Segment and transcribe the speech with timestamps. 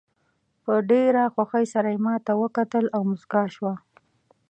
[0.63, 3.73] په ډېره خوښۍ سره یې ماته وکتل او موسکاه شوه.